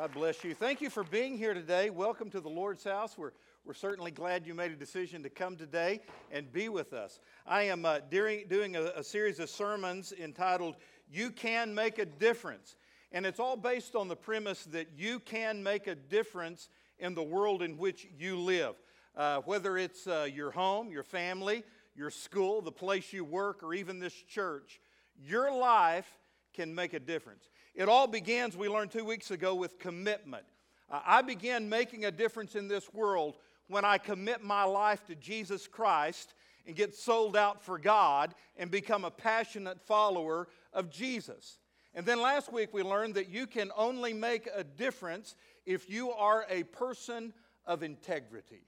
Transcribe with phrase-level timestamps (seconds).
[0.00, 0.54] God bless you.
[0.54, 1.90] Thank you for being here today.
[1.90, 3.18] Welcome to the Lord's house.
[3.18, 3.32] We're,
[3.66, 6.00] we're certainly glad you made a decision to come today
[6.32, 7.20] and be with us.
[7.46, 10.76] I am uh, during, doing a, a series of sermons entitled
[11.12, 12.76] You Can Make a Difference.
[13.12, 17.22] And it's all based on the premise that you can make a difference in the
[17.22, 18.76] world in which you live.
[19.14, 21.62] Uh, whether it's uh, your home, your family,
[21.94, 24.80] your school, the place you work, or even this church,
[25.22, 26.10] your life
[26.54, 27.50] can make a difference.
[27.74, 30.44] It all begins, we learned two weeks ago, with commitment.
[30.90, 33.36] Uh, I began making a difference in this world
[33.68, 36.34] when I commit my life to Jesus Christ
[36.66, 41.58] and get sold out for God and become a passionate follower of Jesus.
[41.94, 46.10] And then last week we learned that you can only make a difference if you
[46.12, 47.32] are a person
[47.66, 48.62] of integrity.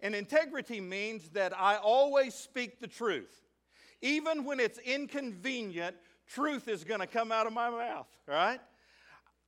[0.00, 3.42] And integrity means that I always speak the truth.
[4.02, 5.96] Even when it's inconvenient,
[6.28, 8.60] truth is going to come out of my mouth, right?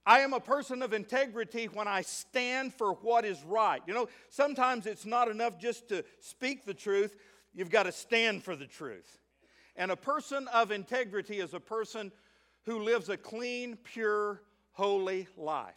[0.04, 3.82] I am a person of integrity when I stand for what is right.
[3.86, 7.16] You know, sometimes it's not enough just to speak the truth,
[7.52, 9.18] you've got to stand for the truth.
[9.74, 12.12] And a person of integrity is a person
[12.64, 15.74] who lives a clean, pure, holy life.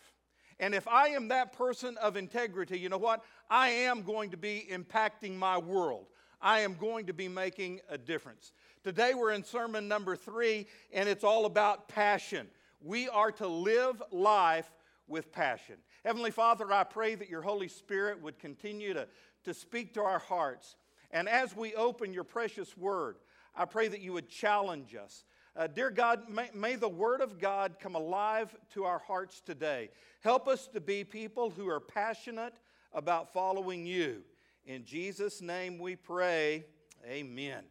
[0.59, 3.23] And if I am that person of integrity, you know what?
[3.49, 6.07] I am going to be impacting my world.
[6.41, 8.51] I am going to be making a difference.
[8.81, 12.47] Today we're in sermon number three, and it's all about passion.
[12.81, 14.71] We are to live life
[15.05, 15.75] with passion.
[16.05, 19.05] Heavenly Father, I pray that your Holy Spirit would continue to,
[19.43, 20.77] to speak to our hearts.
[21.11, 23.17] And as we open your precious word,
[23.53, 25.25] I pray that you would challenge us.
[25.57, 29.89] Uh, dear God, may, may the Word of God come alive to our hearts today.
[30.21, 32.53] Help us to be people who are passionate
[32.93, 34.21] about following you.
[34.65, 36.63] In Jesus' name we pray.
[37.05, 37.63] Amen.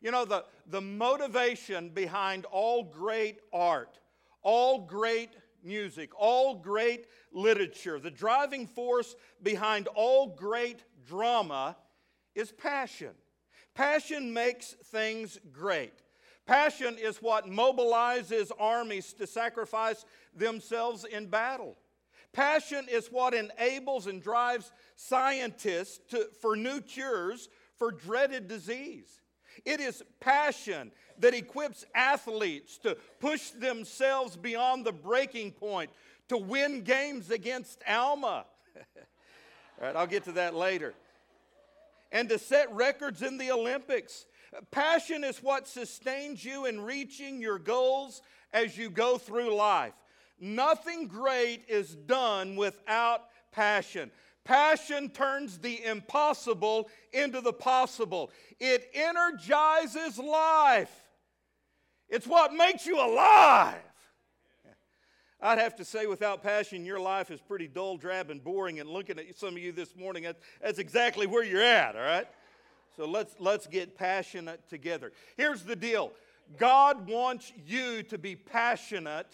[0.00, 3.98] You know, the, the motivation behind all great art,
[4.42, 5.30] all great
[5.62, 11.76] music, all great literature, the driving force behind all great drama
[12.34, 13.10] is passion.
[13.74, 16.02] Passion makes things great.
[16.46, 21.76] Passion is what mobilizes armies to sacrifice themselves in battle.
[22.32, 29.20] Passion is what enables and drives scientists to, for new cures for dreaded disease.
[29.64, 35.90] It is passion that equips athletes to push themselves beyond the breaking point
[36.28, 38.44] to win games against Alma.
[39.80, 40.94] All right, I'll get to that later.
[42.12, 44.26] And to set records in the Olympics.
[44.70, 49.92] Passion is what sustains you in reaching your goals as you go through life.
[50.40, 54.10] Nothing great is done without passion.
[54.48, 58.30] Passion turns the impossible into the possible.
[58.58, 60.90] It energizes life.
[62.08, 63.82] It's what makes you alive.
[65.42, 68.80] I'd have to say, without passion, your life is pretty dull, drab, and boring.
[68.80, 70.26] And looking at some of you this morning,
[70.62, 72.26] that's exactly where you're at, all right?
[72.96, 75.12] So let's, let's get passionate together.
[75.36, 76.10] Here's the deal
[76.56, 79.30] God wants you to be passionate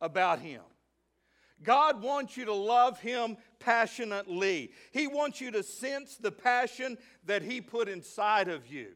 [0.00, 0.62] about Him.
[1.62, 4.72] God wants you to love Him passionately.
[4.92, 8.88] He wants you to sense the passion that He put inside of you.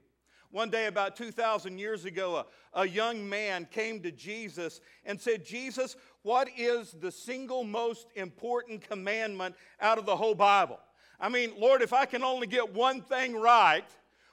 [0.51, 2.37] One day, about 2,000 years ago,
[2.75, 8.09] a, a, young man came to Jesus and said, Jesus, what is the single most
[8.17, 10.81] important commandment out of the whole Bible?
[11.21, 13.85] I mean, Lord, if I can only get one thing right,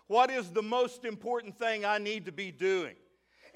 [0.08, 2.96] what is the most important thing I need to be doing?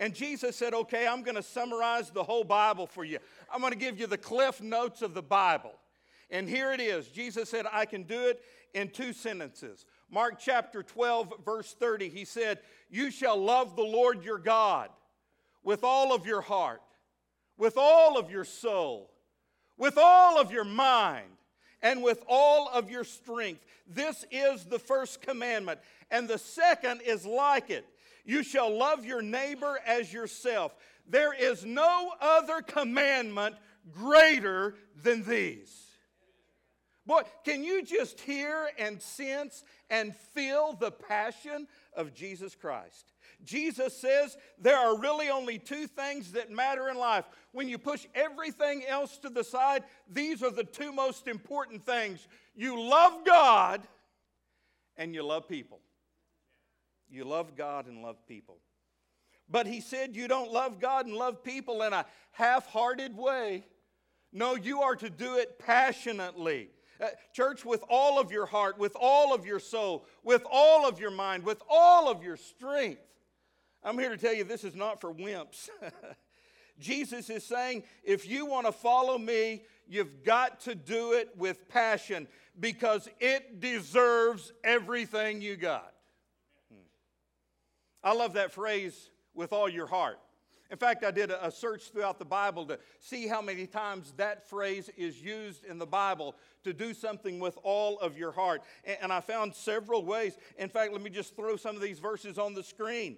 [0.02, 3.20] And Jesus said, Okay, I'm going to summarize the whole Bible for you.
[3.54, 5.74] I'm going to give you the cliff notes of the Bible.
[6.32, 7.08] And here it is.
[7.08, 8.42] Jesus said, I can do it
[8.74, 9.86] in two sentences.
[10.10, 14.90] Mark chapter 12, verse 30, he said, You shall love the Lord your God
[15.64, 16.82] with all of your heart,
[17.56, 19.12] with all of your soul,
[19.78, 21.30] with all of your mind,
[21.84, 23.64] and with all of your strength.
[23.86, 25.80] This is the first commandment.
[26.10, 27.86] And the second is like it
[28.26, 30.76] you shall love your neighbor as yourself.
[31.08, 33.56] There is no other commandment
[33.92, 35.88] greater than these.
[37.06, 43.12] Boy, can you just hear and sense and feel the passion of Jesus Christ?
[43.44, 47.26] Jesus says there are really only two things that matter in life.
[47.54, 52.28] When you push everything else to the side, these are the two most important things.
[52.56, 53.82] You love God
[54.96, 55.80] and you love people.
[57.12, 58.58] You love God and love people.
[59.50, 63.66] But he said you don't love God and love people in a half hearted way.
[64.32, 66.70] No, you are to do it passionately.
[67.02, 71.00] Uh, church, with all of your heart, with all of your soul, with all of
[71.00, 73.02] your mind, with all of your strength.
[73.84, 75.70] I'm here to tell you this is not for wimps.
[76.80, 81.68] Jesus is saying, if you want to follow me, you've got to do it with
[81.68, 82.28] passion
[82.60, 85.91] because it deserves everything you got.
[88.04, 90.20] I love that phrase, with all your heart.
[90.70, 94.48] In fact, I did a search throughout the Bible to see how many times that
[94.48, 96.34] phrase is used in the Bible
[96.64, 98.62] to do something with all of your heart.
[99.02, 100.38] And I found several ways.
[100.58, 103.18] In fact, let me just throw some of these verses on the screen.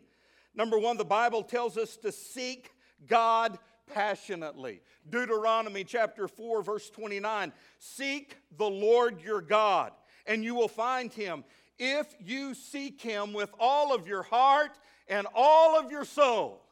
[0.56, 2.72] Number one, the Bible tells us to seek
[3.08, 3.60] God
[3.94, 4.82] passionately.
[5.08, 9.92] Deuteronomy chapter 4, verse 29 Seek the Lord your God,
[10.26, 11.44] and you will find him
[11.78, 14.78] if you seek him with all of your heart
[15.08, 16.64] and all of your soul.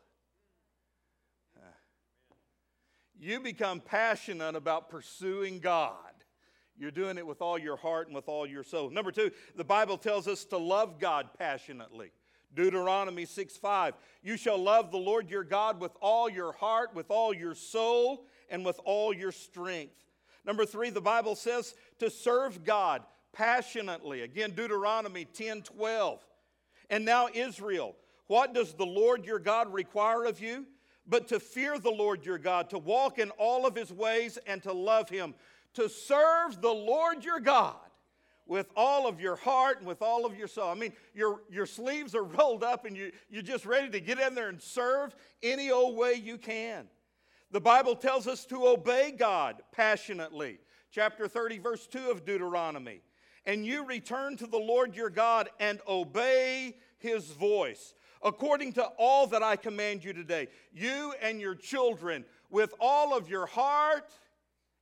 [3.21, 5.95] you become passionate about pursuing God.
[6.75, 8.89] You're doing it with all your heart and with all your soul.
[8.89, 12.11] Number two, the Bible tells us to love God passionately.
[12.55, 13.93] Deuteronomy 6 5.
[14.23, 18.25] You shall love the Lord your God with all your heart, with all your soul,
[18.49, 19.93] and with all your strength.
[20.43, 23.03] Number three, the Bible says to serve God
[23.33, 24.21] passionately.
[24.21, 26.25] Again, Deuteronomy 10 12.
[26.89, 27.95] And now, Israel,
[28.27, 30.65] what does the Lord your God require of you?
[31.07, 34.61] but to fear the Lord your God, to walk in all of his ways and
[34.63, 35.33] to love him,
[35.73, 37.75] to serve the Lord your God
[38.47, 40.69] with all of your heart and with all of your soul.
[40.69, 44.19] I mean, your, your sleeves are rolled up and you, you're just ready to get
[44.19, 46.87] in there and serve any old way you can.
[47.51, 50.59] The Bible tells us to obey God passionately.
[50.91, 53.01] Chapter 30, verse 2 of Deuteronomy.
[53.45, 57.93] And you return to the Lord your God and obey his voice
[58.23, 63.29] according to all that I command you today, you and your children, with all of
[63.29, 64.11] your heart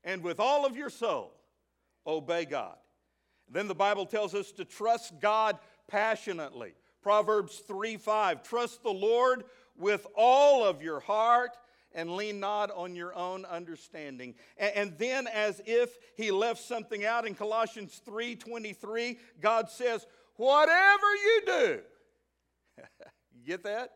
[0.03, 1.33] and with all of your soul,
[2.05, 2.75] obey God.
[3.49, 5.57] Then the Bible tells us to trust God
[5.87, 6.73] passionately.
[7.01, 8.43] Proverbs 3 5.
[8.43, 9.45] Trust the Lord
[9.77, 11.57] with all of your heart
[11.93, 14.35] and lean not on your own understanding.
[14.57, 20.05] And, and then, as if he left something out in Colossians 3 23, God says,
[20.35, 21.79] Whatever you do,
[23.35, 23.91] you get that?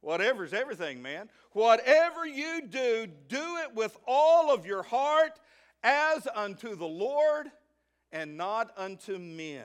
[0.00, 1.28] Whatever's everything, man.
[1.52, 5.40] Whatever you do, do it with all of your heart
[5.82, 7.50] as unto the Lord
[8.12, 9.64] and not unto men.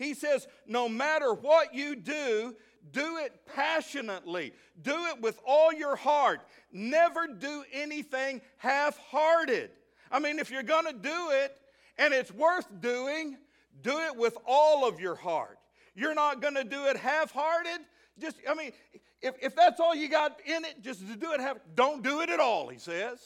[0.00, 2.56] He says, no matter what you do,
[2.90, 4.54] do it passionately.
[4.80, 6.40] Do it with all your heart.
[6.72, 9.70] Never do anything half hearted.
[10.10, 11.54] I mean, if you're going to do it
[11.98, 13.36] and it's worth doing,
[13.82, 15.58] do it with all of your heart.
[15.94, 17.80] You're not going to do it half hearted,
[18.18, 18.72] just, I mean,
[19.20, 22.20] if, if that's all you got in it, just to do it, have, don't do
[22.20, 23.18] it at all, he says.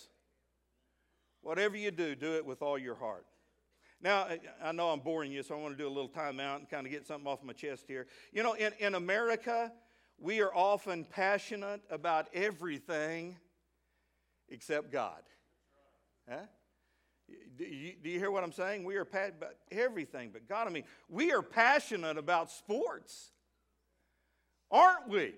[1.40, 3.26] Whatever you do, do it with all your heart.
[4.04, 4.26] Now,
[4.62, 6.86] I know I'm boring you, so I want to do a little timeout and kind
[6.86, 8.06] of get something off my chest here.
[8.34, 9.72] You know, in, in America,
[10.18, 13.34] we are often passionate about everything
[14.50, 15.22] except God.
[16.28, 16.36] Huh?
[17.56, 18.84] Do you, do you hear what I'm saying?
[18.84, 20.66] We are passionate about everything but God.
[20.66, 23.30] I mean, we are passionate about sports.
[24.70, 25.32] Aren't we?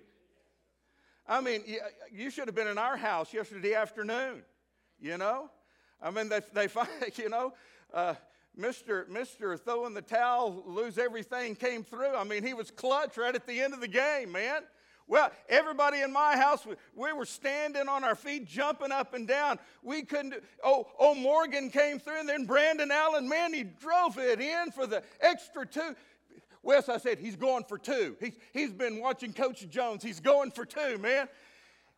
[1.25, 1.63] I mean,
[2.11, 4.43] you should have been in our house yesterday afternoon,
[4.99, 5.49] you know?
[6.01, 7.53] I mean, they, they find, you know,
[7.93, 8.15] uh,
[8.59, 9.07] Mr.
[9.07, 9.59] Mr.
[9.59, 12.15] throwing the towel, lose everything came through.
[12.15, 14.63] I mean, he was clutch right at the end of the game, man.
[15.07, 19.25] Well, everybody in my house, we, we were standing on our feet, jumping up and
[19.27, 19.57] down.
[19.81, 20.35] We couldn't.
[20.63, 24.85] Oh, oh, Morgan came through, and then Brandon Allen, man, he drove it in for
[24.85, 25.95] the extra two.
[26.61, 28.17] Wes, I said, he's going for two.
[28.19, 30.03] He's, he's been watching Coach Jones.
[30.03, 31.29] He's going for two, man.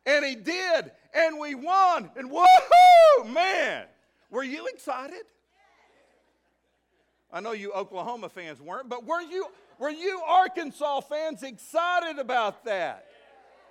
[0.06, 0.92] And he did.
[1.12, 2.10] And we won.
[2.16, 3.86] And woohoo, man.
[4.30, 5.22] Were you excited?
[7.32, 9.46] I know you Oklahoma fans weren't, but were you,
[9.78, 13.06] were you Arkansas fans excited about that?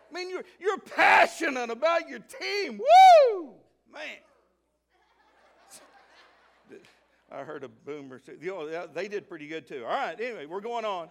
[0.09, 2.79] I mean, you're, you're passionate about your team.
[2.79, 3.51] Woo!
[3.93, 4.01] Man.
[7.31, 8.33] I heard a boomer say,
[8.93, 9.83] they did pretty good too.
[9.83, 11.09] All right, anyway, we're going on.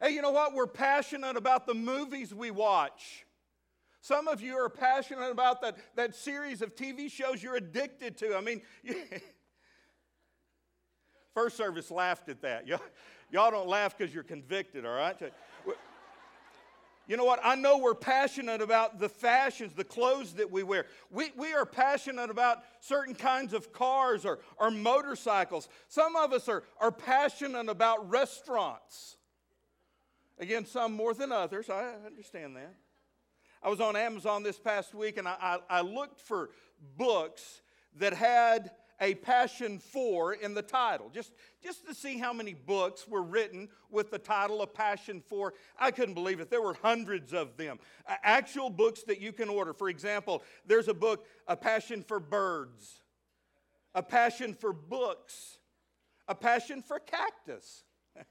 [0.00, 0.54] Hey, you know what?
[0.54, 3.24] We're passionate about the movies we watch.
[4.00, 8.36] Some of you are passionate about that, that series of TV shows you're addicted to.
[8.36, 8.60] I mean,
[11.34, 12.66] first service laughed at that.
[12.66, 12.80] Y'all,
[13.30, 15.20] y'all don't laugh because you're convicted, all right?
[17.06, 17.40] You know what?
[17.44, 20.86] I know we're passionate about the fashions, the clothes that we wear.
[21.10, 25.68] We, we are passionate about certain kinds of cars or, or motorcycles.
[25.88, 29.18] Some of us are, are passionate about restaurants.
[30.38, 31.68] Again, some more than others.
[31.68, 32.74] I understand that.
[33.62, 36.50] I was on Amazon this past week and I, I, I looked for
[36.96, 37.60] books
[37.96, 38.70] that had
[39.04, 41.32] a passion for in the title, just,
[41.62, 45.52] just to see how many books were written with the title of Passion for.
[45.78, 46.48] I couldn't believe it.
[46.48, 47.78] There were hundreds of them.
[48.22, 49.74] Actual books that you can order.
[49.74, 53.02] For example, there's a book, A Passion for Birds,
[53.94, 55.58] a passion for books,
[56.26, 57.84] a passion for cactus.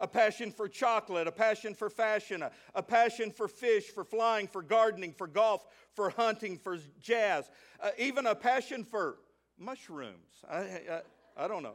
[0.00, 4.46] a passion for chocolate, a passion for fashion, a, a, passion for fish, for flying,
[4.46, 5.64] for gardening, for golf,
[5.94, 7.50] for hunting, for jazz,
[7.82, 9.16] uh, even a passion for
[9.58, 10.44] mushrooms.
[10.48, 11.00] I, I,
[11.36, 11.74] I don't know.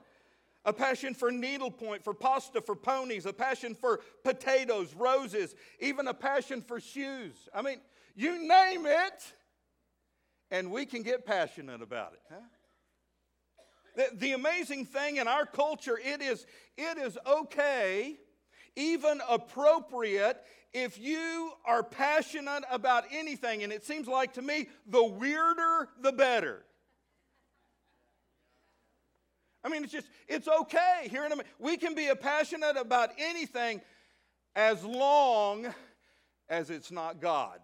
[0.65, 6.13] A passion for needlepoint, for pasta, for ponies, a passion for potatoes, roses, even a
[6.13, 7.33] passion for shoes.
[7.53, 7.79] I mean,
[8.15, 9.33] you name it,
[10.51, 12.21] and we can get passionate about it.
[12.29, 12.39] Huh?
[13.95, 16.45] The, the amazing thing in our culture, it is,
[16.77, 18.15] it is okay,
[18.75, 20.41] even appropriate,
[20.73, 23.63] if you are passionate about anything.
[23.63, 26.63] And it seems like to me, the weirder, the better.
[29.63, 31.07] I mean, it's just, it's okay.
[31.09, 33.81] Here in America, we can be passionate about anything
[34.55, 35.73] as long
[36.49, 37.59] as it's not God.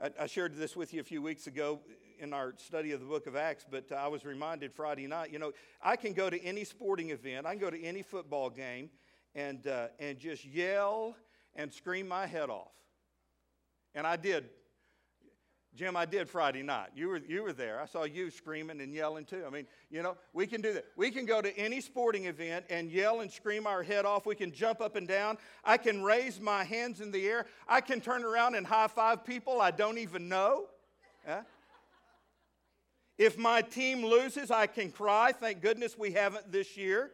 [0.00, 1.80] I, I shared this with you a few weeks ago
[2.20, 5.38] in our study of the book of Acts, but I was reminded Friday night, you
[5.38, 8.90] know, I can go to any sporting event, I can go to any football game
[9.34, 11.16] and, uh, and just yell
[11.54, 12.72] and scream my head off.
[13.94, 14.48] And I did.
[15.76, 16.88] Jim, I did Friday night.
[16.96, 17.80] You were, you were there.
[17.80, 19.44] I saw you screaming and yelling too.
[19.46, 20.84] I mean, you know, we can do that.
[20.96, 24.26] We can go to any sporting event and yell and scream our head off.
[24.26, 25.38] We can jump up and down.
[25.64, 27.46] I can raise my hands in the air.
[27.68, 30.66] I can turn around and high five people I don't even know.
[31.26, 31.42] Yeah?
[33.16, 35.32] If my team loses, I can cry.
[35.32, 37.12] Thank goodness we haven't this year.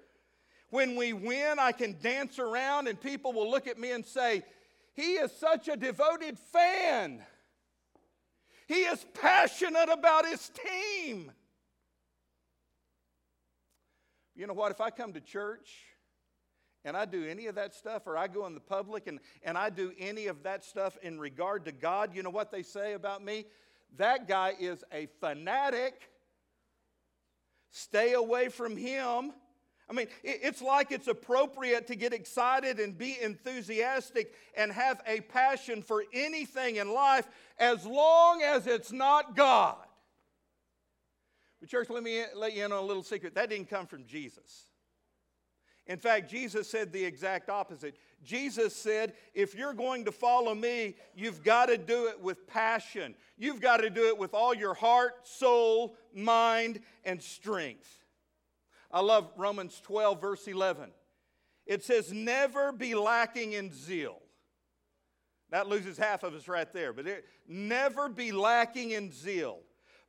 [0.71, 4.43] When we win, I can dance around and people will look at me and say,
[4.95, 7.23] He is such a devoted fan.
[8.67, 11.31] He is passionate about his team.
[14.35, 14.71] You know what?
[14.71, 15.71] If I come to church
[16.85, 19.57] and I do any of that stuff, or I go in the public and, and
[19.57, 22.93] I do any of that stuff in regard to God, you know what they say
[22.93, 23.47] about me?
[23.97, 26.11] That guy is a fanatic.
[27.71, 29.33] Stay away from him.
[29.89, 35.21] I mean, it's like it's appropriate to get excited and be enthusiastic and have a
[35.21, 37.29] passion for anything in life
[37.59, 39.77] as long as it's not God.
[41.61, 43.37] But, church, let me let you in on a little secret.
[43.37, 44.65] That didn't come from Jesus.
[45.87, 47.97] In fact, Jesus said the exact opposite.
[48.25, 53.15] Jesus said, if you're going to follow me, you've got to do it with passion.
[53.39, 58.05] You've got to do it with all your heart, soul, mind, and strength.
[58.97, 60.91] I love Romans 12, verse 11.
[61.67, 64.23] It says, never be lacking in zeal.
[65.51, 69.59] That loses half of us right there, but it, never be lacking in zeal,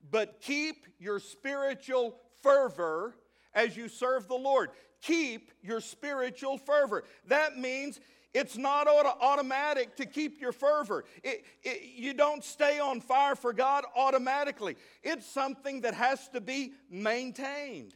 [0.10, 3.18] but keep your spiritual fervor
[3.54, 4.70] as you serve the Lord
[5.02, 7.04] keep your spiritual fervor.
[7.28, 8.00] That means
[8.34, 11.06] it's not auto- automatic to keep your fervor.
[11.24, 14.76] It, it, you don't stay on fire for God automatically.
[15.04, 17.94] It's something that has to be maintained.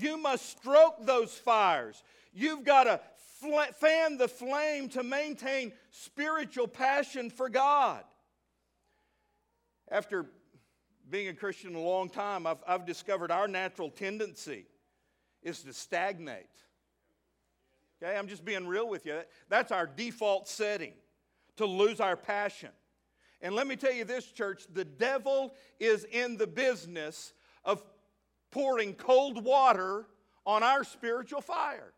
[0.00, 2.02] You must stroke those fires.
[2.32, 3.00] You've got to
[3.74, 8.04] fan the flame to maintain spiritual passion for God.
[9.90, 10.26] After
[11.08, 14.66] being a Christian a long time, I've, I've discovered our natural tendency
[15.42, 16.46] is to stagnate.
[18.02, 19.20] Okay, I'm just being real with you.
[19.48, 20.92] That's our default setting
[21.56, 22.70] to lose our passion.
[23.40, 27.32] And let me tell you this, church the devil is in the business
[27.64, 27.82] of
[28.50, 30.06] pouring cold water
[30.46, 31.92] on our spiritual fire.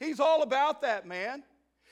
[0.00, 1.42] He's all about that, man.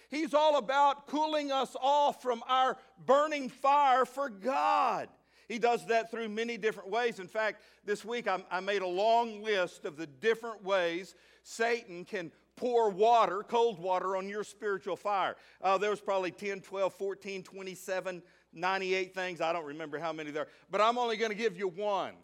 [0.08, 5.08] He's all about cooling us off from our burning fire for God.
[5.48, 7.20] He does that through many different ways.
[7.20, 12.04] In fact, this week I, I made a long list of the different ways Satan
[12.04, 15.36] can pour water, cold water, on your spiritual fire.
[15.60, 19.40] Uh, there was probably 10, 12, 14, 27, 98 things.
[19.40, 22.14] I don't remember how many there but I'm only going to give you one.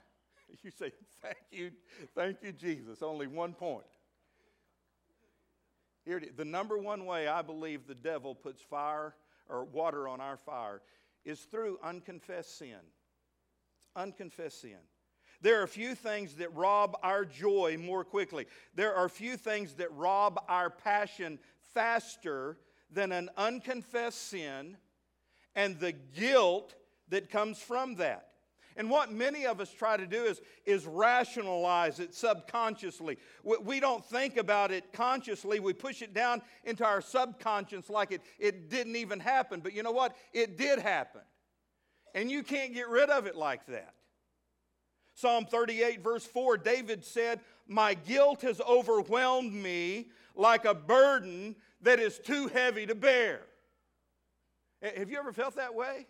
[0.62, 0.92] You say,
[1.22, 1.70] Thank you,
[2.14, 3.02] thank you, Jesus.
[3.02, 3.86] Only one point.
[6.04, 6.34] Here it is.
[6.34, 9.14] The number one way I believe the devil puts fire
[9.48, 10.82] or water on our fire
[11.24, 12.80] is through unconfessed sin
[13.96, 14.78] unconfessed sin.
[15.40, 18.46] There are few things that rob our joy more quickly.
[18.74, 21.38] There are few things that rob our passion
[21.74, 22.58] faster
[22.90, 24.76] than an unconfessed sin
[25.54, 26.74] and the guilt
[27.08, 28.28] that comes from that.
[28.76, 33.18] And what many of us try to do is, is rationalize it subconsciously.
[33.42, 35.60] We, we don't think about it consciously.
[35.60, 39.60] We push it down into our subconscious like it, it didn't even happen.
[39.60, 40.16] But you know what?
[40.32, 41.22] It did happen.
[42.14, 43.94] And you can't get rid of it like that.
[45.14, 52.00] Psalm 38, verse 4, David said, My guilt has overwhelmed me like a burden that
[52.00, 53.42] is too heavy to bear.
[54.82, 56.06] Have you ever felt that way?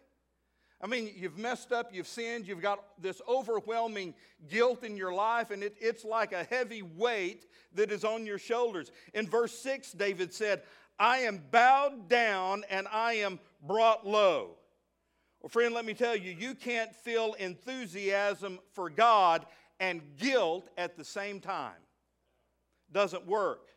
[0.82, 4.14] I mean, you've messed up, you've sinned, you've got this overwhelming
[4.50, 8.38] guilt in your life, and it, it's like a heavy weight that is on your
[8.38, 8.90] shoulders.
[9.14, 10.62] In verse 6, David said,
[10.98, 14.56] I am bowed down and I am brought low.
[15.40, 19.46] Well, friend, let me tell you, you can't feel enthusiasm for God
[19.78, 21.72] and guilt at the same time.
[22.90, 23.68] Doesn't work.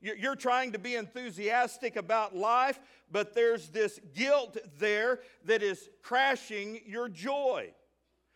[0.00, 2.80] You're trying to be enthusiastic about life,
[3.10, 7.74] but there's this guilt there that is crashing your joy.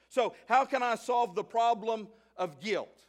[0.08, 3.04] So, how can I solve the problem of guilt?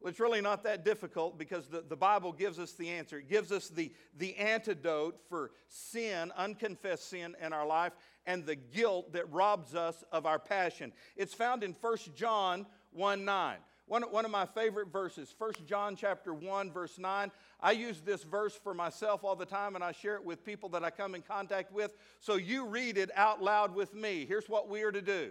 [0.00, 3.18] Well, it's really not that difficult because the, the Bible gives us the answer.
[3.18, 7.92] It gives us the, the antidote for sin, unconfessed sin in our life,
[8.26, 10.92] and the guilt that robs us of our passion.
[11.16, 13.56] It's found in 1 John 1 9.
[13.88, 17.30] One, one of my favorite verses, 1 John chapter 1, verse 9.
[17.58, 20.68] I use this verse for myself all the time and I share it with people
[20.70, 21.94] that I come in contact with.
[22.20, 24.26] So you read it out loud with me.
[24.26, 25.30] Here's what we are to do.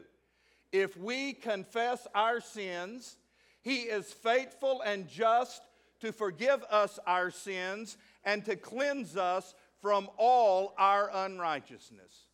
[0.71, 3.17] If we confess our sins,
[3.61, 5.61] he is faithful and just
[6.01, 12.25] to forgive us our sins and to cleanse us from all our unrighteousness.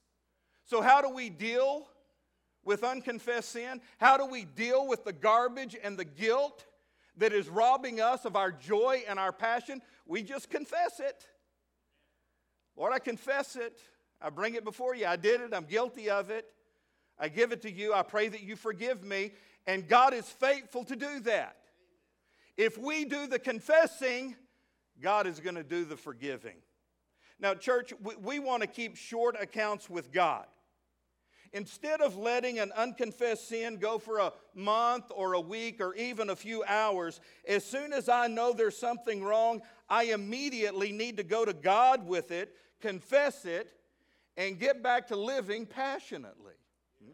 [0.65, 1.87] So, how do we deal
[2.65, 3.81] with unconfessed sin?
[3.97, 6.65] How do we deal with the garbage and the guilt
[7.17, 9.81] that is robbing us of our joy and our passion?
[10.05, 11.27] We just confess it.
[12.75, 13.79] Lord, I confess it.
[14.21, 15.05] I bring it before you.
[15.05, 15.53] I did it.
[15.53, 16.45] I'm guilty of it.
[17.19, 17.93] I give it to you.
[17.93, 19.31] I pray that you forgive me.
[19.67, 21.57] And God is faithful to do that.
[22.57, 24.35] If we do the confessing,
[25.01, 26.55] God is going to do the forgiving.
[27.39, 30.45] Now, church, we, we want to keep short accounts with God.
[31.53, 36.31] Instead of letting an unconfessed sin go for a month or a week or even
[36.31, 41.23] a few hours, as soon as I know there's something wrong, I immediately need to
[41.23, 43.71] go to God with it, confess it,
[44.35, 46.53] and get back to living passionately.
[47.03, 47.11] Hmm?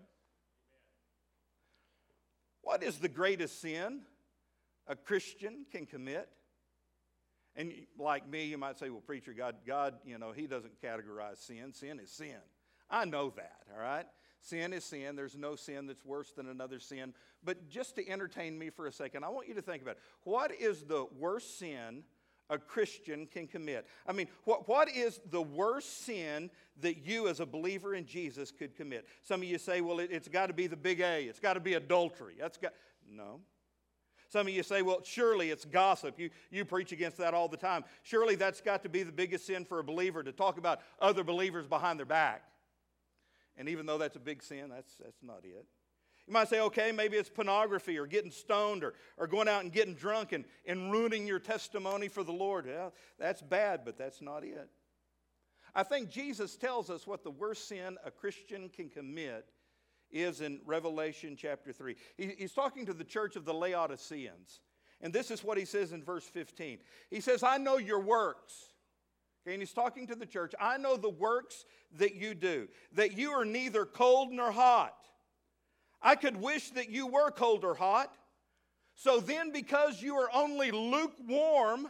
[2.61, 4.03] What is the greatest sin
[4.87, 6.29] a Christian can commit?
[7.57, 11.39] And like me, you might say, well, preacher, God, God, you know, He doesn't categorize
[11.39, 11.73] sin.
[11.73, 12.37] Sin is sin.
[12.89, 14.05] I know that, all right?
[14.41, 15.15] Sin is sin.
[15.15, 17.13] There's no sin that's worse than another sin.
[17.43, 20.01] But just to entertain me for a second, I want you to think about it.
[20.23, 22.03] what is the worst sin
[22.49, 23.85] a Christian can commit?
[24.07, 26.49] I mean, what, what is the worst sin
[26.81, 29.07] that you, as a believer in Jesus, could commit?
[29.21, 31.23] Some of you say, well, it, has got to be the big A.
[31.25, 32.35] It's got to be adultery.
[32.39, 32.73] That's got
[33.09, 33.41] no.
[34.29, 36.19] Some of you say, well, surely it's gossip.
[36.19, 37.83] You, you preach against that all the time.
[38.03, 41.23] Surely that's got to be the biggest sin for a believer to talk about other
[41.23, 42.43] believers behind their back.
[43.59, 45.65] And even though that's a big sin, that's, that's not it.
[46.25, 49.71] You might say, okay, maybe it's pornography or getting stoned or, or going out and
[49.71, 52.67] getting drunk and, and ruining your testimony for the Lord.
[52.67, 54.69] Well, that's bad, but that's not it.
[55.75, 59.45] I think Jesus tells us what the worst sin a Christian can commit
[60.11, 61.95] is in Revelation chapter 3.
[62.17, 64.61] He, he's talking to the church of the Laodiceans.
[65.01, 66.79] And this is what he says in verse 15.
[67.09, 68.68] He says, I know your works.
[69.41, 70.53] Okay, and he's talking to the church.
[70.59, 71.65] I know the works
[71.97, 74.95] that you do, that you are neither cold nor hot.
[76.01, 78.13] I could wish that you were cold or hot.
[78.95, 81.87] So then, because you are only lukewarm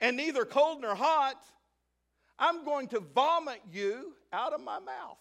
[0.00, 1.42] and neither cold nor hot,
[2.38, 5.18] I'm going to vomit you out of my mouth.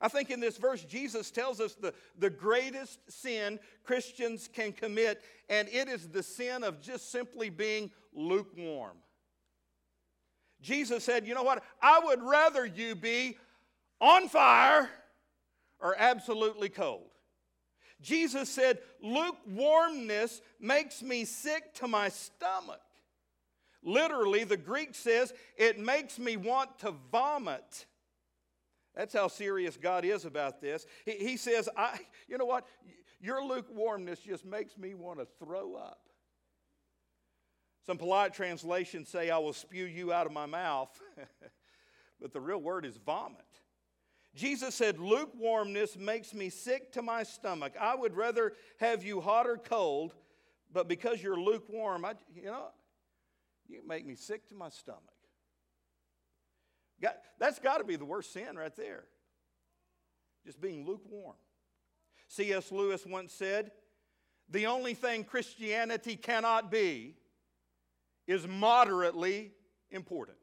[0.00, 5.22] I think in this verse, Jesus tells us the, the greatest sin Christians can commit,
[5.48, 8.96] and it is the sin of just simply being lukewarm.
[10.62, 11.62] Jesus said, You know what?
[11.82, 13.36] I would rather you be
[14.00, 14.88] on fire
[15.80, 17.10] or absolutely cold.
[18.00, 22.80] Jesus said, Lukewarmness makes me sick to my stomach.
[23.82, 27.86] Literally, the Greek says, it makes me want to vomit.
[28.94, 30.86] That's how serious God is about this.
[31.04, 31.98] He, he says, I,
[32.28, 32.66] you know what?
[33.20, 36.01] Your lukewarmness just makes me want to throw up.
[37.84, 40.88] Some polite translations say, I will spew you out of my mouth.
[42.20, 43.40] but the real word is vomit.
[44.34, 47.74] Jesus said, Lukewarmness makes me sick to my stomach.
[47.78, 50.14] I would rather have you hot or cold,
[50.72, 52.68] but because you're lukewarm, I, you know,
[53.68, 55.02] you make me sick to my stomach.
[57.00, 59.04] God, that's got to be the worst sin right there.
[60.46, 61.34] Just being lukewarm.
[62.28, 62.72] C.S.
[62.72, 63.72] Lewis once said,
[64.48, 67.16] The only thing Christianity cannot be
[68.26, 69.52] is moderately
[69.90, 70.38] important.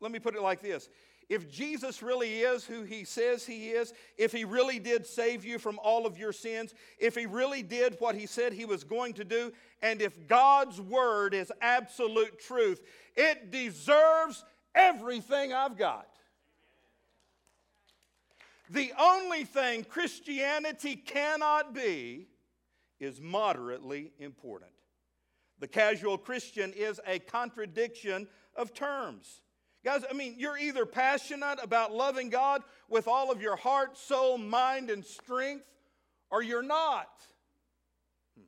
[0.00, 0.88] Let me put it like this
[1.30, 5.60] if Jesus really is who he says he is, if he really did save you
[5.60, 9.14] from all of your sins, if he really did what he said he was going
[9.14, 12.82] to do, and if God's word is absolute truth,
[13.14, 16.08] it deserves everything I've got.
[18.68, 22.26] The only thing Christianity cannot be
[23.00, 24.70] is moderately important.
[25.58, 29.42] The casual Christian is a contradiction of terms.
[29.84, 34.36] Guys, I mean, you're either passionate about loving God with all of your heart, soul,
[34.36, 35.64] mind, and strength,
[36.30, 37.08] or you're not.
[38.36, 38.44] Hmm.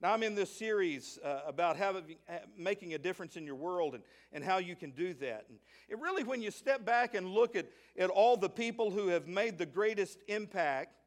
[0.00, 2.16] Now, I'm in this series uh, about having,
[2.56, 5.46] making a difference in your world and, and how you can do that.
[5.48, 9.08] And it really, when you step back and look at, at all the people who
[9.08, 10.97] have made the greatest impact,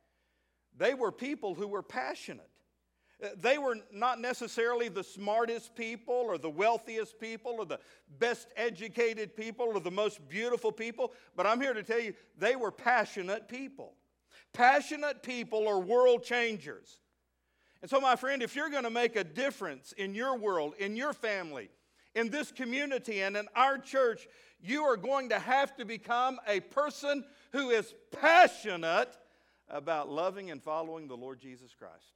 [0.77, 2.49] they were people who were passionate.
[3.23, 7.79] Uh, they were not necessarily the smartest people or the wealthiest people or the
[8.19, 12.55] best educated people or the most beautiful people, but I'm here to tell you they
[12.55, 13.93] were passionate people.
[14.53, 16.99] Passionate people are world changers.
[17.81, 20.95] And so, my friend, if you're going to make a difference in your world, in
[20.95, 21.69] your family,
[22.13, 24.27] in this community, and in our church,
[24.61, 29.15] you are going to have to become a person who is passionate
[29.71, 32.13] about loving and following the Lord Jesus Christ.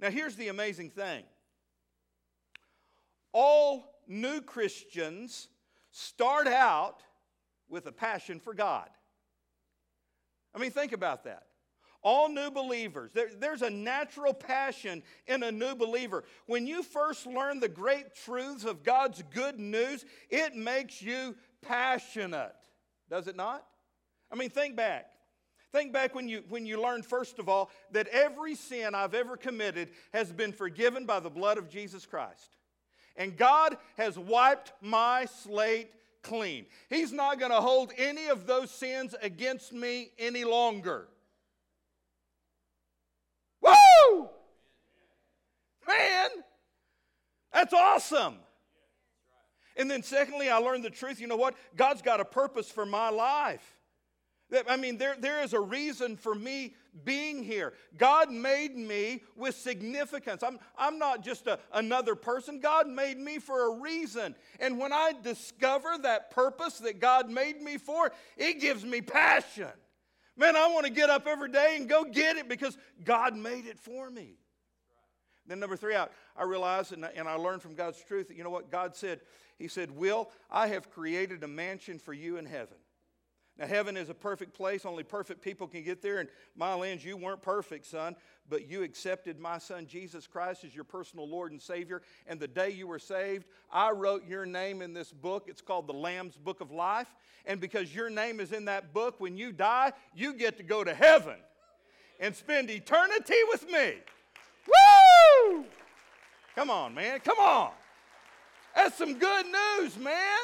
[0.00, 1.24] Now, here's the amazing thing
[3.32, 5.48] all new Christians
[5.90, 7.02] start out
[7.68, 8.88] with a passion for God.
[10.54, 11.44] I mean, think about that.
[12.00, 16.24] All new believers, there, there's a natural passion in a new believer.
[16.46, 22.54] When you first learn the great truths of God's good news, it makes you passionate,
[23.10, 23.64] does it not?
[24.30, 25.10] I mean, think back.
[25.78, 29.36] Think back when you, when you learned, first of all, that every sin I've ever
[29.36, 32.56] committed has been forgiven by the blood of Jesus Christ.
[33.14, 35.92] And God has wiped my slate
[36.24, 36.66] clean.
[36.90, 41.06] He's not going to hold any of those sins against me any longer.
[43.62, 44.28] Woo!
[45.86, 46.28] Man,
[47.52, 48.34] that's awesome.
[49.76, 51.20] And then, secondly, I learned the truth.
[51.20, 51.54] You know what?
[51.76, 53.77] God's got a purpose for my life.
[54.68, 57.74] I mean, there, there is a reason for me being here.
[57.98, 60.42] God made me with significance.
[60.42, 62.60] I'm, I'm not just a, another person.
[62.60, 64.34] God made me for a reason.
[64.58, 69.68] And when I discover that purpose that God made me for, it gives me passion.
[70.36, 73.66] Man, I want to get up every day and go get it because God made
[73.66, 74.36] it for me.
[75.46, 78.36] Then, number three, I, I realized and I, and I learned from God's truth that,
[78.36, 78.70] you know what?
[78.70, 79.20] God said,
[79.58, 82.76] He said, Will, I have created a mansion for you in heaven.
[83.58, 84.86] Now, heaven is a perfect place.
[84.86, 86.18] Only perfect people can get there.
[86.18, 88.14] And my lands, you weren't perfect, son,
[88.48, 92.02] but you accepted my son Jesus Christ as your personal Lord and Savior.
[92.28, 95.46] And the day you were saved, I wrote your name in this book.
[95.48, 97.08] It's called the Lamb's Book of Life.
[97.46, 100.84] And because your name is in that book, when you die, you get to go
[100.84, 101.36] to heaven
[102.20, 103.94] and spend eternity with me.
[104.66, 105.64] Woo!
[106.54, 107.20] Come on, man.
[107.20, 107.70] Come on.
[108.76, 110.38] That's some good news, man.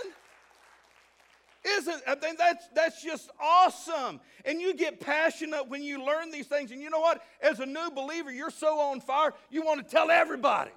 [1.66, 4.20] Isn't I think that's that's just awesome.
[4.44, 6.70] And you get passionate when you learn these things.
[6.70, 7.22] And you know what?
[7.40, 10.72] As a new believer, you're so on fire, you want to tell everybody.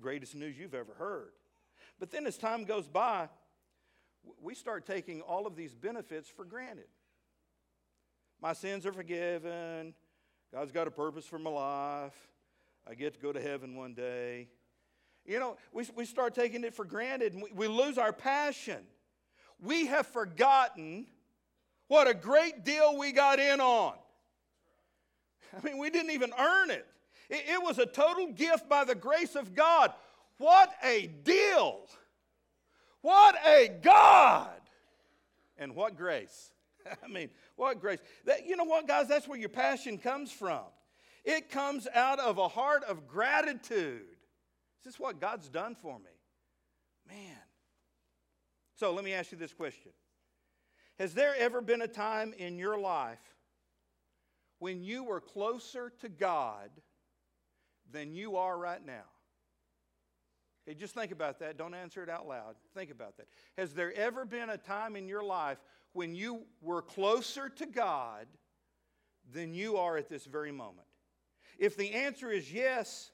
[0.00, 1.32] Greatest news you've ever heard.
[1.98, 3.28] But then as time goes by,
[4.40, 6.86] we start taking all of these benefits for granted.
[8.40, 9.94] My sins are forgiven.
[10.52, 12.28] God's got a purpose for my life.
[12.86, 14.48] I get to go to heaven one day.
[15.26, 18.78] You know, we, we start taking it for granted and we, we lose our passion.
[19.60, 21.06] We have forgotten
[21.88, 23.94] what a great deal we got in on.
[25.56, 26.86] I mean, we didn't even earn it.
[27.30, 29.92] It, it was a total gift by the grace of God.
[30.38, 31.86] What a deal!
[33.00, 34.48] What a God!
[35.56, 36.50] And what grace.
[37.04, 38.00] I mean, what grace.
[38.24, 39.08] That, you know what, guys?
[39.08, 40.62] That's where your passion comes from.
[41.24, 44.13] It comes out of a heart of gratitude.
[44.84, 46.10] Is this what God's done for me?
[47.08, 47.36] Man.
[48.76, 49.92] So let me ask you this question
[50.98, 53.34] Has there ever been a time in your life
[54.58, 56.68] when you were closer to God
[57.90, 59.04] than you are right now?
[60.68, 61.56] Okay, just think about that.
[61.56, 62.56] Don't answer it out loud.
[62.74, 63.26] Think about that.
[63.56, 65.58] Has there ever been a time in your life
[65.94, 68.26] when you were closer to God
[69.32, 70.88] than you are at this very moment?
[71.58, 73.12] If the answer is yes,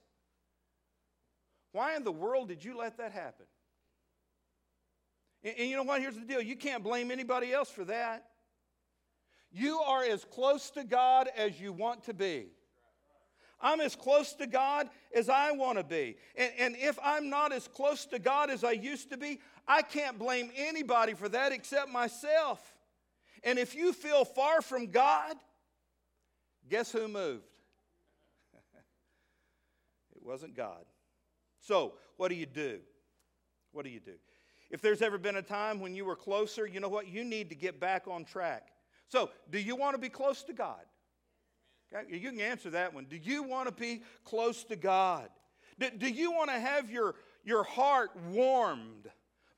[1.73, 3.47] why in the world did you let that happen?
[5.43, 6.01] And, and you know what?
[6.01, 8.27] Here's the deal you can't blame anybody else for that.
[9.53, 12.47] You are as close to God as you want to be.
[13.61, 16.17] I'm as close to God as I want to be.
[16.35, 19.83] And, and if I'm not as close to God as I used to be, I
[19.83, 22.75] can't blame anybody for that except myself.
[23.43, 25.37] And if you feel far from God,
[26.69, 27.45] guess who moved?
[30.17, 30.85] it wasn't God.
[31.61, 32.81] So, what do you do?
[33.73, 34.15] What do you do?
[34.71, 37.09] If there's ever been a time when you were closer, you know what?
[37.09, 38.69] You need to get back on track.
[39.09, 40.81] So, do you want to be close to God?
[41.93, 43.07] Okay, you can answer that one.
[43.07, 45.29] Do you want to be close to God?
[45.79, 49.09] Do, do you want to have your, your heart warmed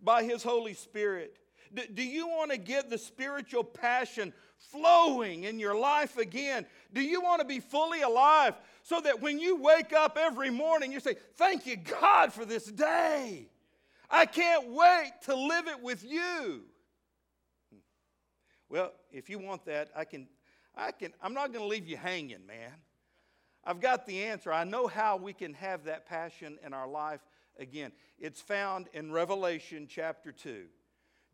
[0.00, 1.36] by His Holy Spirit?
[1.74, 6.66] Do, do you want to get the spiritual passion flowing in your life again?
[6.92, 10.92] Do you want to be fully alive so that when you wake up every morning,
[10.92, 13.46] you say, Thank you, God, for this day?
[14.10, 16.62] I can't wait to live it with you.
[18.68, 20.28] Well, if you want that, I can,
[20.76, 22.72] I can, I'm not going to leave you hanging, man.
[23.64, 24.52] I've got the answer.
[24.52, 27.20] I know how we can have that passion in our life
[27.58, 27.92] again.
[28.18, 30.64] It's found in Revelation chapter 2.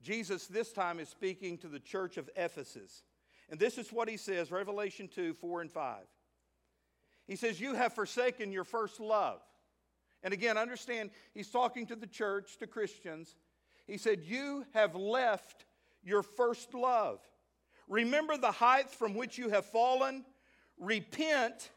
[0.02, 3.02] Jesus, this time, is speaking to the church of Ephesus.
[3.50, 5.96] And this is what he says Revelation 2 4 and 5.
[7.26, 9.40] He says, You have forsaken your first love.
[10.22, 13.36] And again, understand, he's talking to the church, to Christians.
[13.86, 15.64] He said, You have left
[16.02, 17.20] your first love.
[17.88, 20.24] Remember the height from which you have fallen.
[20.78, 21.70] Repent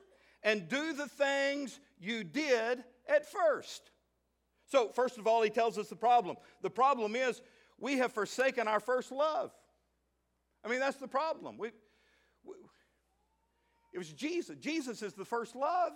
[0.43, 3.91] and do the things you did at first.
[4.67, 6.37] So, first of all, he tells us the problem.
[6.61, 7.41] The problem is
[7.81, 9.51] we have forsaken our first love.
[10.63, 11.57] I mean, that's the problem.
[11.57, 11.71] We,
[12.45, 12.53] we,
[13.93, 14.55] it was Jesus.
[14.59, 15.91] Jesus is the first love.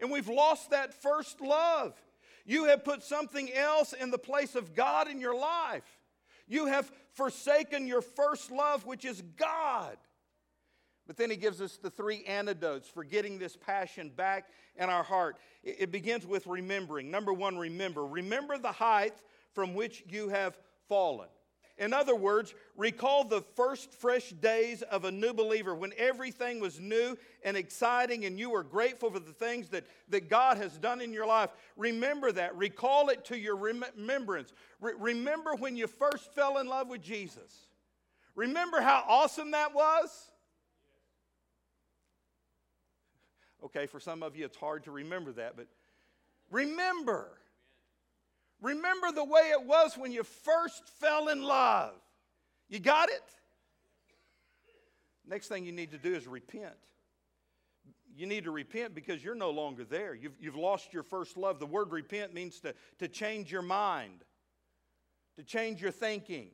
[0.00, 1.94] And we've lost that first love.
[2.46, 5.84] You have put something else in the place of God in your life.
[6.46, 9.98] You have forsaken your first love, which is God.
[11.06, 14.46] But then he gives us the three antidotes for getting this passion back
[14.76, 15.36] in our heart.
[15.62, 17.10] It begins with remembering.
[17.10, 18.06] Number one, remember.
[18.06, 19.14] Remember the height
[19.52, 20.56] from which you have
[20.88, 21.28] fallen.
[21.78, 26.80] In other words, recall the first fresh days of a new believer when everything was
[26.80, 31.00] new and exciting and you were grateful for the things that, that God has done
[31.00, 31.50] in your life.
[31.76, 32.56] Remember that.
[32.56, 34.52] Recall it to your remembrance.
[34.80, 37.68] Re- remember when you first fell in love with Jesus.
[38.34, 40.32] Remember how awesome that was?
[43.64, 45.68] Okay, for some of you it's hard to remember that, but
[46.50, 47.38] remember.
[48.60, 51.94] Remember the way it was when you first fell in love.
[52.68, 53.22] You got it?
[55.26, 56.74] Next thing you need to do is repent.
[58.16, 60.12] You need to repent because you're no longer there.
[60.12, 61.60] You've, you've lost your first love.
[61.60, 64.24] The word repent means to, to change your mind,
[65.36, 66.48] to change your thinking.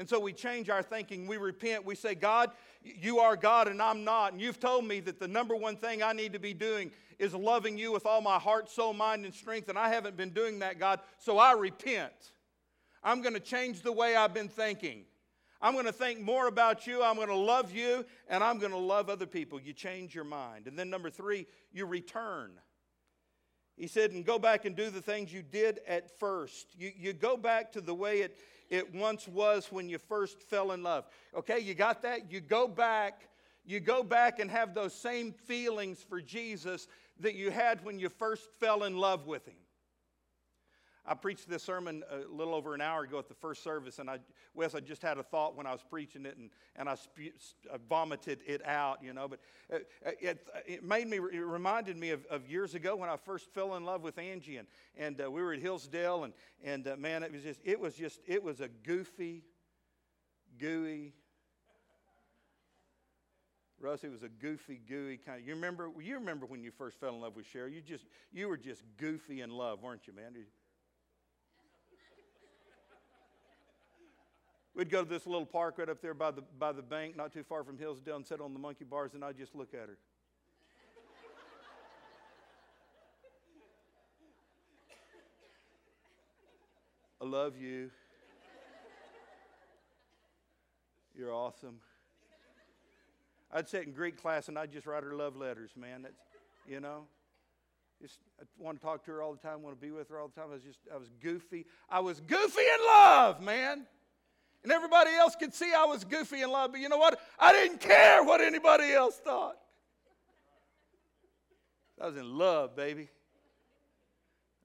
[0.00, 1.26] And so we change our thinking.
[1.26, 1.84] We repent.
[1.84, 4.32] We say, God, you are God and I'm not.
[4.32, 7.34] And you've told me that the number one thing I need to be doing is
[7.34, 9.68] loving you with all my heart, soul, mind, and strength.
[9.68, 11.00] And I haven't been doing that, God.
[11.18, 12.14] So I repent.
[13.04, 15.04] I'm going to change the way I've been thinking.
[15.60, 17.02] I'm going to think more about you.
[17.02, 18.06] I'm going to love you.
[18.26, 19.60] And I'm going to love other people.
[19.60, 20.66] You change your mind.
[20.66, 22.52] And then number three, you return.
[23.76, 26.68] He said, and go back and do the things you did at first.
[26.78, 28.38] You, you go back to the way it,
[28.70, 31.04] it once was when you first fell in love.
[31.36, 32.30] Okay, you got that?
[32.30, 33.28] You go back,
[33.66, 36.86] you go back and have those same feelings for Jesus
[37.18, 39.56] that you had when you first fell in love with him.
[41.06, 44.10] I preached this sermon a little over an hour ago at the first service, and
[44.10, 44.18] I,
[44.54, 47.76] Wes, I just had a thought when I was preaching it, and, and I, I
[47.88, 49.26] vomited it out, you know.
[49.26, 49.40] But
[49.72, 53.16] uh, uh, it, it made me, it reminded me of, of, years ago when I
[53.16, 56.86] first fell in love with Angie, and, and uh, we were at Hillsdale, and, and
[56.86, 59.42] uh, man, it was just, it was just, it was a goofy,
[60.58, 61.14] gooey,
[63.80, 65.46] Russ, it was a goofy, gooey kind of.
[65.48, 65.90] You remember?
[66.02, 67.72] You remember when you first fell in love with Cheryl?
[67.72, 70.34] You just, you were just goofy in love, weren't you, man?
[74.80, 77.34] We'd go to this little park right up there by the, by the bank, not
[77.34, 79.90] too far from Hillsdale, and sit on the monkey bars, and I'd just look at
[79.90, 79.98] her.
[87.20, 87.90] I love you.
[91.14, 91.80] You're awesome.
[93.52, 96.04] I'd sit in Greek class and I'd just write her love letters, man.
[96.04, 96.14] That's,
[96.66, 97.02] you know.
[98.00, 100.18] Just I want to talk to her all the time, want to be with her
[100.18, 100.48] all the time.
[100.48, 101.66] I was just, I was goofy.
[101.90, 103.84] I was goofy in love, man.
[104.62, 107.18] And everybody else could see I was goofy in love, but you know what?
[107.38, 109.56] I didn't care what anybody else thought.
[112.00, 113.08] I was in love, baby.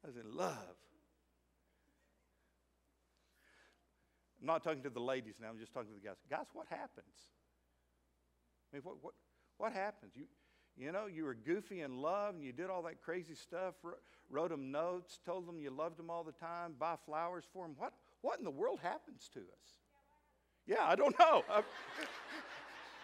[0.03, 0.58] I was in love.
[4.41, 6.17] I'm not talking to the ladies now, I'm just talking to the guys.
[6.29, 7.31] Guys, what happens?
[8.71, 9.13] I mean, what, what,
[9.58, 10.12] what happens?
[10.15, 10.25] You,
[10.77, 13.75] You know, you were goofy in love and you did all that crazy stuff,
[14.29, 17.75] wrote them notes, told them you loved them all the time, buy flowers for them.
[17.77, 19.85] What, what in the world happens to us?
[20.67, 21.43] Yeah, I don't know.
[21.49, 21.62] I,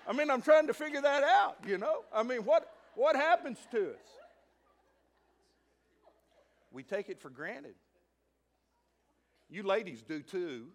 [0.08, 2.04] I mean, I'm trying to figure that out, you know?
[2.14, 4.08] I mean, what, what happens to us?
[6.72, 7.76] We take it for granted.
[9.50, 10.68] You ladies do too.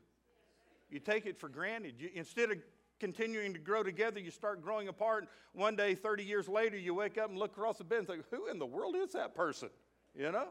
[0.90, 1.94] You take it for granted.
[1.98, 2.58] You, instead of
[3.00, 5.26] continuing to grow together, you start growing apart.
[5.54, 8.24] One day, 30 years later, you wake up and look across the bed and think,
[8.30, 9.70] who in the world is that person?
[10.14, 10.48] You know?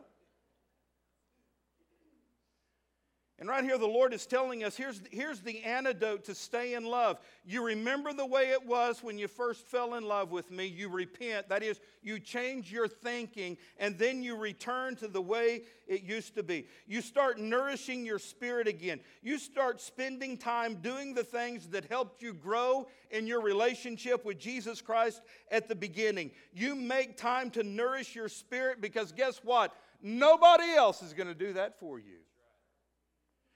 [3.37, 6.85] And right here, the Lord is telling us here's, here's the antidote to stay in
[6.85, 7.19] love.
[7.43, 10.65] You remember the way it was when you first fell in love with me.
[10.65, 11.49] You repent.
[11.49, 16.35] That is, you change your thinking, and then you return to the way it used
[16.35, 16.67] to be.
[16.87, 19.01] You start nourishing your spirit again.
[19.21, 24.39] You start spending time doing the things that helped you grow in your relationship with
[24.39, 25.21] Jesus Christ
[25.51, 26.31] at the beginning.
[26.53, 29.75] You make time to nourish your spirit because guess what?
[30.01, 32.24] Nobody else is going to do that for you.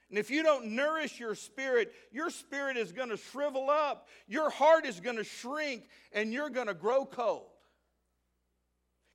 [0.09, 4.49] And if you don't nourish your spirit, your spirit is going to shrivel up, your
[4.49, 7.47] heart is going to shrink, and you're going to grow cold.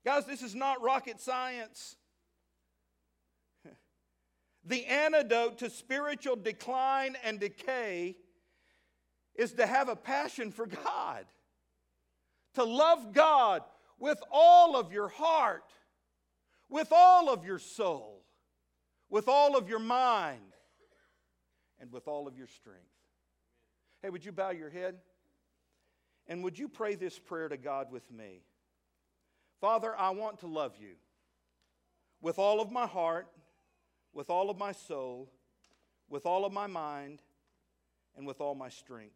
[0.05, 1.95] Guys, this is not rocket science.
[4.67, 8.15] The antidote to spiritual decline and decay
[9.35, 11.25] is to have a passion for God,
[12.55, 13.61] to love God
[13.99, 15.71] with all of your heart,
[16.67, 18.23] with all of your soul,
[19.07, 20.44] with all of your mind,
[21.95, 22.83] with all of your strength.
[24.03, 24.97] Hey, would you bow your head?
[26.27, 28.41] And would you pray this prayer to God with me?
[29.61, 30.95] Father, I want to love you
[32.21, 33.27] with all of my heart,
[34.13, 35.31] with all of my soul,
[36.09, 37.21] with all of my mind,
[38.17, 39.15] and with all my strength.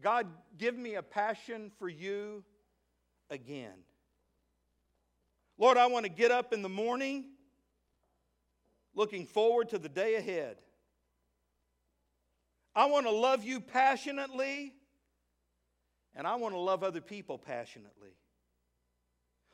[0.00, 2.44] God, give me a passion for you
[3.28, 3.84] again.
[5.58, 7.26] Lord, I want to get up in the morning
[8.94, 10.56] looking forward to the day ahead.
[12.74, 14.74] I want to love you passionately,
[16.14, 18.10] and I want to love other people passionately.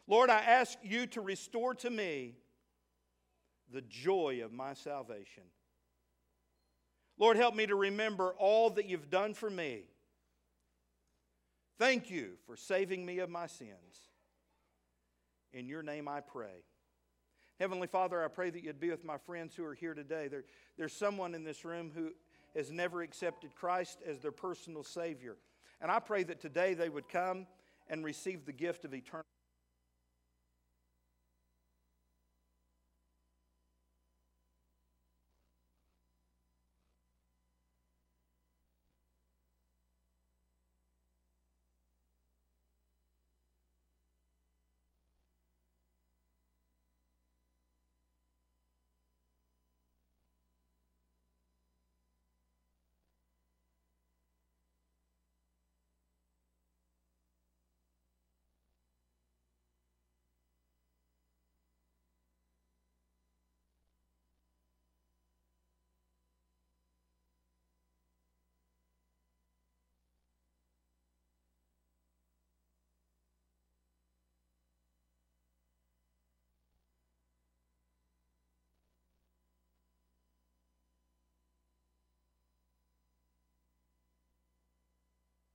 [0.07, 2.37] Lord, I ask you to restore to me
[3.73, 5.43] the joy of my salvation.
[7.19, 9.85] Lord, help me to remember all that you've done for me.
[11.79, 14.11] Thank you for saving me of my sins.
[15.53, 16.65] In your name I pray.
[17.59, 20.29] Heavenly Father, I pray that you'd be with my friends who are here today.
[20.29, 20.45] There,
[20.77, 22.11] there's someone in this room who
[22.57, 25.37] has never accepted Christ as their personal Savior.
[25.81, 27.47] And I pray that today they would come
[27.89, 29.25] and receive the gift of eternal